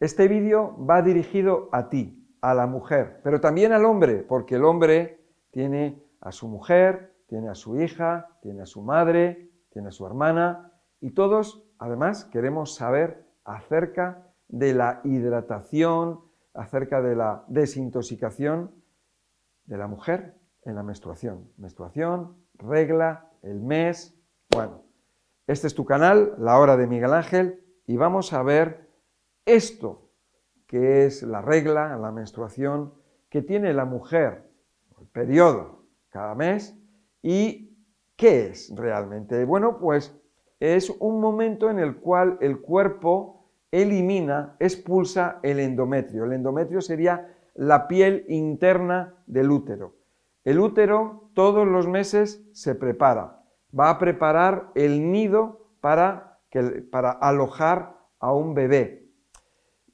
[0.00, 4.64] Este vídeo va dirigido a ti, a la mujer, pero también al hombre, porque el
[4.64, 9.92] hombre tiene a su mujer, tiene a su hija, tiene a su madre, tiene a
[9.92, 16.20] su hermana, y todos, además, queremos saber acerca de la hidratación,
[16.54, 18.70] acerca de la desintoxicación
[19.66, 21.52] de la mujer en la menstruación.
[21.58, 24.18] Menstruación, regla, el mes.
[24.50, 24.82] Bueno,
[25.46, 28.89] este es tu canal, La Hora de Miguel Ángel, y vamos a ver
[29.44, 30.10] esto,
[30.66, 32.94] que es la regla, la menstruación,
[33.28, 34.50] que tiene la mujer,
[35.00, 36.76] el periodo, cada mes,
[37.22, 37.76] y
[38.16, 39.44] qué es realmente.
[39.44, 40.16] Bueno, pues
[40.58, 43.40] es un momento en el cual el cuerpo
[43.70, 46.24] elimina, expulsa el endometrio.
[46.24, 49.94] El endometrio sería la piel interna del útero.
[50.44, 53.42] El útero todos los meses se prepara,
[53.78, 56.40] va a preparar el nido para,
[56.90, 58.99] para alojar a un bebé.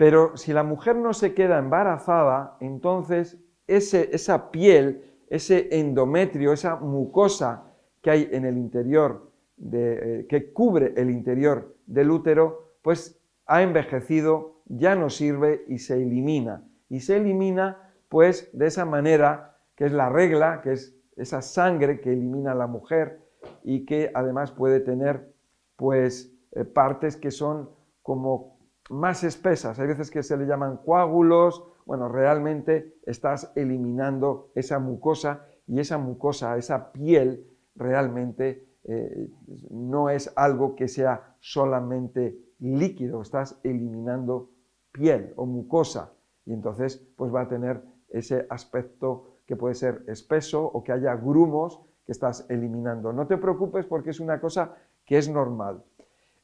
[0.00, 6.76] Pero si la mujer no se queda embarazada, entonces ese, esa piel, ese endometrio, esa
[6.76, 13.20] mucosa que hay en el interior, de, eh, que cubre el interior del útero, pues
[13.44, 16.66] ha envejecido, ya no sirve y se elimina.
[16.88, 22.00] Y se elimina, pues, de esa manera, que es la regla, que es esa sangre
[22.00, 23.20] que elimina la mujer
[23.62, 25.34] y que además puede tener,
[25.76, 27.68] pues, eh, partes que son
[28.00, 28.59] como
[28.90, 29.78] más espesas.
[29.78, 31.64] Hay veces que se le llaman coágulos.
[31.86, 37.46] Bueno, realmente estás eliminando esa mucosa y esa mucosa, esa piel,
[37.76, 39.30] realmente eh,
[39.70, 44.50] no es algo que sea solamente líquido, estás eliminando
[44.92, 46.12] piel o mucosa
[46.44, 51.14] y entonces pues va a tener ese aspecto que puede ser espeso o que haya
[51.14, 53.12] grumos que estás eliminando.
[53.12, 54.74] No te preocupes porque es una cosa
[55.04, 55.84] que es normal.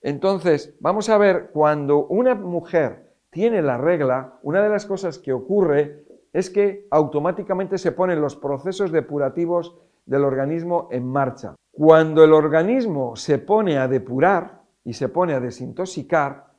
[0.00, 5.32] Entonces, vamos a ver, cuando una mujer tiene la regla, una de las cosas que
[5.32, 11.54] ocurre es que automáticamente se ponen los procesos depurativos del organismo en marcha.
[11.72, 16.52] Cuando el organismo se pone a depurar y se pone a desintoxicar,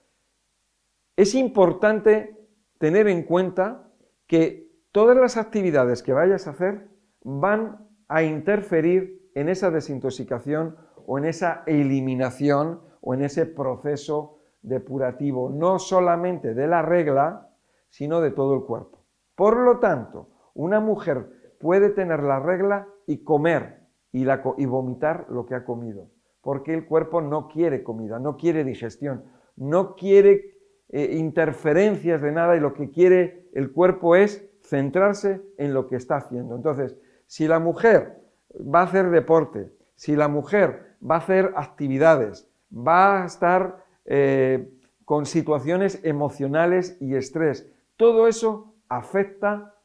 [1.16, 2.38] es importante
[2.78, 3.90] tener en cuenta
[4.28, 6.90] que todas las actividades que vayas a hacer
[7.24, 10.75] van a interferir en esa desintoxicación
[11.06, 17.50] o en esa eliminación o en ese proceso depurativo, no solamente de la regla,
[17.90, 19.03] sino de todo el cuerpo.
[19.35, 24.25] Por lo tanto, una mujer puede tener la regla y comer y,
[24.66, 26.09] vomitar lo que ha comido,
[26.41, 29.25] porque el cuerpo no quiere comida, no quiere digestión,
[29.56, 30.57] no quiere
[30.90, 35.96] eh, interferencias de nada y lo que quiere el cuerpo es centrarse en lo que
[35.96, 36.56] está haciendo.
[36.56, 38.22] Entonces, si la mujer
[38.53, 44.70] va a hacer deporte, si la mujer va a hacer actividades, va a estar eh,
[45.06, 49.76] con situaciones emocionales y estrés, todo eso afecta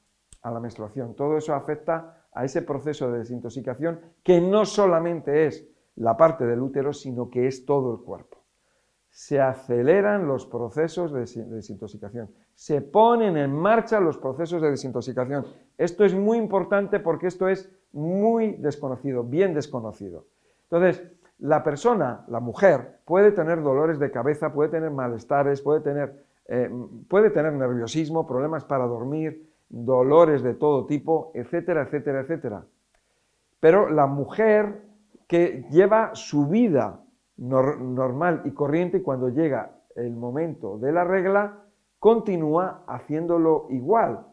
[0.43, 5.69] a la menstruación, todo eso afecta a ese proceso de desintoxicación que no solamente es
[5.97, 8.38] la parte del útero, sino que es todo el cuerpo.
[9.10, 15.47] Se aceleran los procesos de desintoxicación, se ponen en marcha los procesos de desintoxicación.
[15.76, 20.26] Esto es muy importante porque esto es muy desconocido, bien desconocido.
[20.64, 21.03] Entonces,
[21.42, 26.70] la persona, la mujer, puede tener dolores de cabeza, puede tener malestares, puede tener, eh,
[27.08, 32.64] puede tener nerviosismo, problemas para dormir, dolores de todo tipo, etcétera, etcétera, etcétera.
[33.58, 34.82] Pero la mujer
[35.26, 37.00] que lleva su vida
[37.38, 41.58] normal y corriente cuando llega el momento de la regla,
[41.98, 44.26] continúa haciéndolo igual.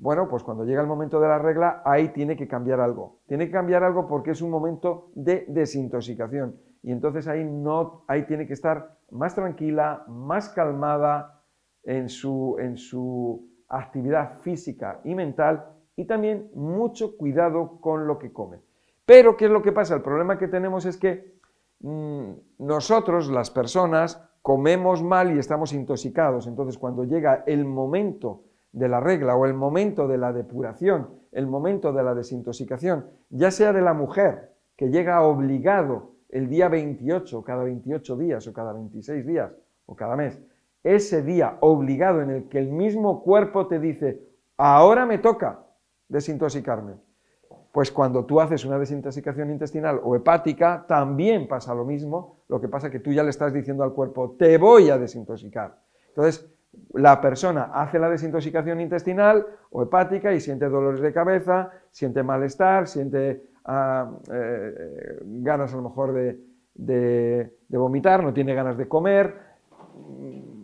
[0.00, 3.18] Bueno, pues cuando llega el momento de la regla, ahí tiene que cambiar algo.
[3.26, 6.56] Tiene que cambiar algo porque es un momento de desintoxicación.
[6.82, 11.42] Y entonces ahí, no, ahí tiene que estar más tranquila, más calmada
[11.82, 15.66] en su, en su actividad física y mental
[15.96, 18.62] y también mucho cuidado con lo que come.
[19.04, 19.96] Pero, ¿qué es lo que pasa?
[19.96, 21.34] El problema que tenemos es que
[21.80, 22.30] mm,
[22.60, 26.46] nosotros, las personas, comemos mal y estamos intoxicados.
[26.46, 31.46] Entonces, cuando llega el momento de la regla o el momento de la depuración, el
[31.46, 37.42] momento de la desintoxicación, ya sea de la mujer, que llega obligado el día 28,
[37.42, 39.52] cada 28 días o cada 26 días
[39.86, 40.40] o cada mes,
[40.82, 44.22] ese día obligado en el que el mismo cuerpo te dice,
[44.56, 45.66] ahora me toca
[46.08, 46.94] desintoxicarme.
[47.72, 52.68] Pues cuando tú haces una desintoxicación intestinal o hepática, también pasa lo mismo, lo que
[52.68, 55.78] pasa es que tú ya le estás diciendo al cuerpo, te voy a desintoxicar.
[56.08, 56.50] Entonces,
[56.94, 62.86] la persona hace la desintoxicación intestinal o hepática y siente dolores de cabeza, siente malestar,
[62.86, 69.50] siente ah, eh, ganas a lo mejor de vomitar, no tiene ganas de comer,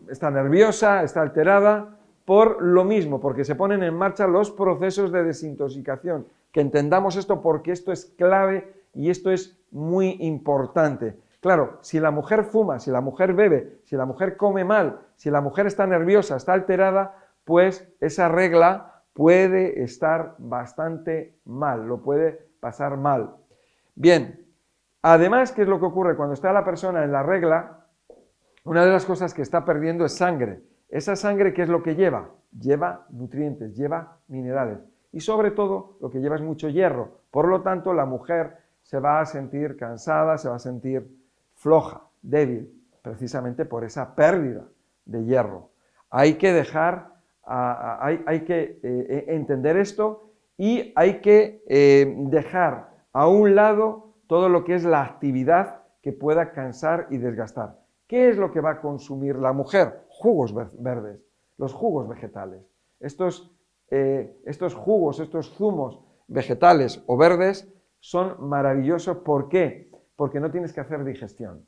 [0.08, 5.22] está nerviosa, está alterada, por lo mismo, porque se ponen en marcha los procesos de
[5.22, 6.26] desintoxicación.
[6.50, 11.16] Que entendamos esto porque esto es clave y esto es muy importante.
[11.46, 15.30] Claro, si la mujer fuma, si la mujer bebe, si la mujer come mal, si
[15.30, 17.14] la mujer está nerviosa, está alterada,
[17.44, 23.36] pues esa regla puede estar bastante mal, lo puede pasar mal.
[23.94, 24.44] Bien,
[25.02, 27.86] además, ¿qué es lo que ocurre cuando está la persona en la regla?
[28.64, 30.64] Una de las cosas que está perdiendo es sangre.
[30.88, 32.28] Esa sangre, ¿qué es lo que lleva?
[32.58, 34.80] Lleva nutrientes, lleva minerales.
[35.12, 37.20] Y sobre todo, lo que lleva es mucho hierro.
[37.30, 41.15] Por lo tanto, la mujer se va a sentir cansada, se va a sentir
[41.66, 42.70] floja, débil,
[43.02, 44.68] precisamente por esa pérdida
[45.04, 45.70] de hierro.
[46.10, 53.26] Hay que dejar, hay, que eh, eh, entender esto y hay que eh, dejar a
[53.26, 57.80] un lado todo lo que es la actividad que pueda cansar y desgastar.
[58.06, 60.04] ¿Qué es lo que va a consumir la mujer?
[60.08, 61.20] Jugos verdes,
[61.58, 62.62] los jugos vegetales.
[63.00, 63.52] Estos,
[63.88, 67.68] estos jugos, estos zumos vegetales o verdes
[67.98, 69.16] son maravillosos.
[69.16, 69.90] ¿Por qué?
[70.16, 71.64] Porque no tienes que hacer digestión.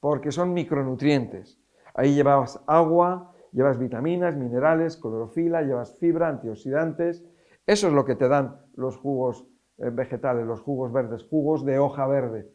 [0.00, 1.58] Porque son micronutrientes.
[1.94, 7.24] Ahí llevas agua, llevas vitaminas, minerales, clorofila, llevas fibra, antioxidantes.
[7.66, 9.46] Eso es lo que te dan los jugos
[9.78, 12.52] eh, vegetales, los jugos verdes, jugos de hoja verde.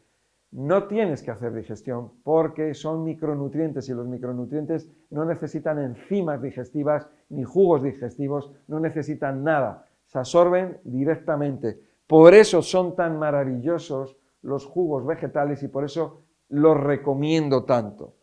[0.52, 7.08] No tienes que hacer digestión porque son micronutrientes y los micronutrientes no necesitan enzimas digestivas
[7.30, 11.80] ni jugos digestivos, no necesitan nada, se absorben directamente.
[12.08, 18.16] Por eso son tan maravillosos los jugos vegetales y por eso los recomiendo tanto.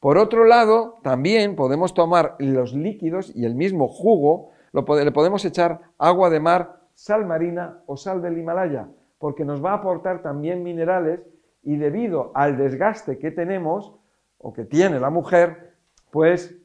[0.00, 5.80] Por otro lado, también podemos tomar los líquidos y el mismo jugo, le podemos echar
[5.98, 8.88] agua de mar, sal marina o sal del Himalaya,
[9.18, 11.20] porque nos va a aportar también minerales
[11.62, 13.94] y debido al desgaste que tenemos
[14.38, 15.76] o que tiene la mujer,
[16.10, 16.56] pues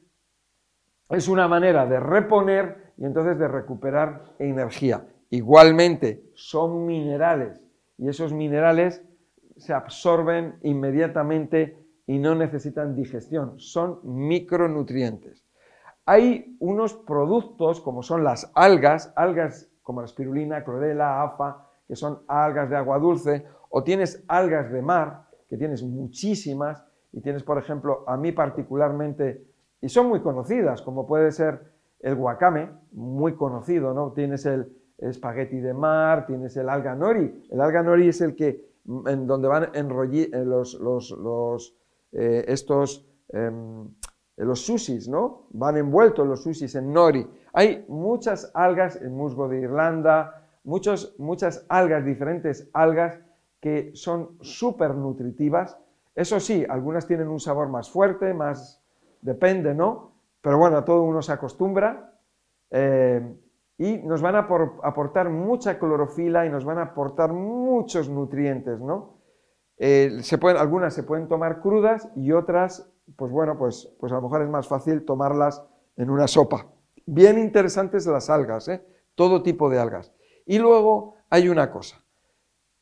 [1.10, 5.06] es una manera de reponer y entonces de recuperar energía.
[5.30, 7.60] Igualmente, son minerales
[7.98, 9.04] y esos minerales
[9.56, 15.44] se absorben inmediatamente y no necesitan digestión, son micronutrientes.
[16.06, 22.22] Hay unos productos como son las algas, algas como la espirulina, clorela, afa, que son
[22.28, 27.58] algas de agua dulce, o tienes algas de mar, que tienes muchísimas, y tienes, por
[27.58, 29.44] ejemplo, a mí particularmente,
[29.80, 34.12] y son muy conocidas, como puede ser el guacame, muy conocido, ¿no?
[34.12, 37.46] Tienes el, espagueti de mar, tienes el alga nori.
[37.50, 38.68] El alga nori es el que,
[39.06, 41.76] en donde van enrolli, eh, los, los, los
[42.12, 43.88] eh, estos, em,
[44.36, 45.46] los sushis, ¿no?
[45.50, 47.26] Van envueltos los sushis en nori.
[47.52, 53.18] Hay muchas algas, el musgo de Irlanda, muchos, muchas algas, diferentes algas
[53.60, 55.78] que son súper nutritivas.
[56.14, 58.82] Eso sí, algunas tienen un sabor más fuerte, más,
[59.20, 60.12] depende, ¿no?
[60.40, 62.14] Pero bueno, a todo uno se acostumbra.
[62.70, 63.22] Eh,
[63.78, 64.48] y nos van a
[64.82, 69.18] aportar mucha clorofila y nos van a aportar muchos nutrientes, ¿no?
[69.76, 74.16] Eh, se pueden, algunas se pueden tomar crudas y otras, pues bueno, pues, pues a
[74.16, 75.64] lo mejor es más fácil tomarlas
[75.96, 76.66] en una sopa.
[77.06, 78.84] Bien interesantes las algas, ¿eh?
[79.14, 80.12] todo tipo de algas.
[80.44, 82.02] Y luego hay una cosa,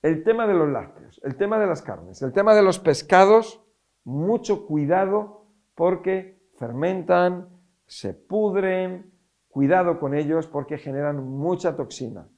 [0.00, 3.62] el tema de los lácteos, el tema de las carnes, el tema de los pescados,
[4.04, 5.44] mucho cuidado
[5.74, 7.48] porque fermentan,
[7.86, 9.12] se pudren,
[9.56, 12.28] Cuidado con ellos porque generan mucha toxina.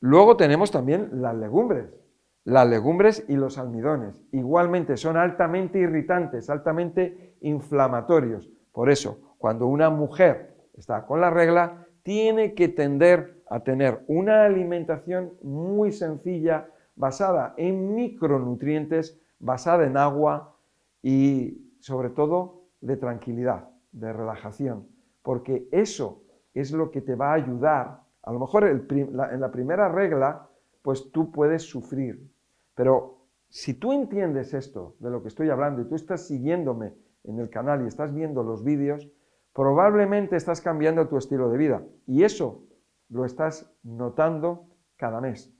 [0.00, 1.96] Luego tenemos también las legumbres.
[2.42, 4.20] Las legumbres y los almidones.
[4.32, 8.50] Igualmente son altamente irritantes, altamente inflamatorios.
[8.72, 14.46] Por eso, cuando una mujer está con la regla, tiene que tender a tener una
[14.46, 20.56] alimentación muy sencilla, basada en micronutrientes, basada en agua
[21.02, 24.89] y sobre todo de tranquilidad, de relajación
[25.22, 26.22] porque eso
[26.54, 28.02] es lo que te va a ayudar.
[28.22, 30.48] A lo mejor en la primera regla,
[30.82, 32.30] pues tú puedes sufrir,
[32.74, 37.38] pero si tú entiendes esto de lo que estoy hablando y tú estás siguiéndome en
[37.38, 39.10] el canal y estás viendo los vídeos,
[39.52, 42.62] probablemente estás cambiando tu estilo de vida y eso
[43.08, 45.52] lo estás notando cada mes.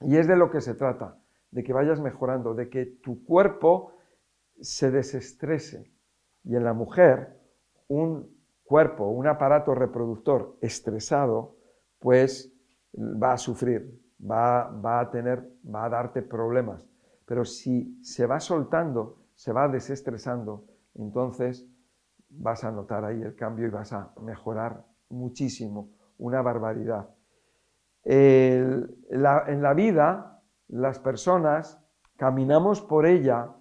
[0.00, 1.18] Y es de lo que se trata,
[1.50, 3.92] de que vayas mejorando, de que tu cuerpo
[4.60, 5.90] se desestrese.
[6.44, 7.40] Y en la mujer,
[7.88, 8.33] un
[8.74, 11.54] cuerpo, un aparato reproductor estresado,
[12.00, 12.52] pues
[12.92, 16.84] va a sufrir, va, va, a tener, va a darte problemas.
[17.24, 20.64] Pero si se va soltando, se va desestresando,
[20.96, 21.64] entonces
[22.28, 27.08] vas a notar ahí el cambio y vas a mejorar muchísimo, una barbaridad.
[28.02, 31.80] en la vida, las personas
[32.16, 33.54] caminamos por ella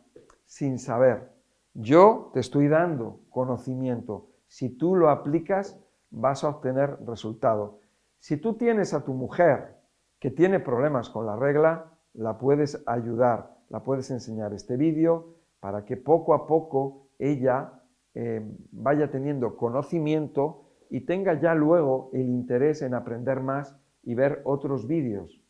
[0.48, 1.32] sin saber.
[1.76, 4.33] Yo te estoy dando conocimiento.
[4.54, 7.80] Si tú lo aplicas, vas a obtener resultado.
[8.20, 9.78] Si tú tienes a tu mujer
[10.20, 15.86] que tiene problemas con la regla, la puedes ayudar, la puedes enseñar este vídeo para
[15.86, 17.82] que poco a poco ella
[18.14, 24.44] eh, vaya teniendo conocimiento y tenga ya luego el interés en aprender más y ver
[24.46, 25.44] otros vídeos.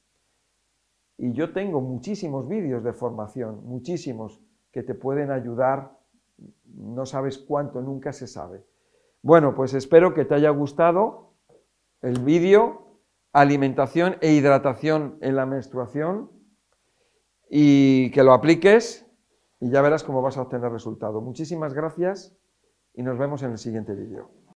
[1.17, 4.41] Y yo tengo muchísimos vídeos de formación, muchísimos,
[4.71, 5.91] que te pueden ayudar,
[6.63, 8.63] no sabes cuánto, nunca se sabe.
[9.23, 11.33] Bueno, pues espero que te haya gustado
[12.01, 12.99] el vídeo,
[13.31, 16.29] alimentación e hidratación en la menstruación,
[17.49, 19.05] y que lo apliques
[19.59, 21.21] y ya verás cómo vas a obtener resultado.
[21.21, 22.35] Muchísimas gracias
[22.93, 24.31] y nos vemos en el siguiente vídeo.